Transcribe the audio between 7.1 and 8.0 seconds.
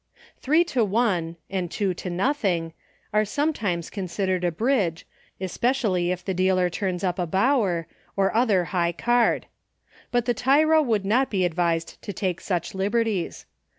a Bower,